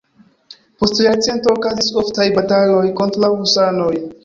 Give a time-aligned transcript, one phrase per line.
[0.83, 3.95] Post jarcento okazis oftaj bataloj kontraŭ husanoj.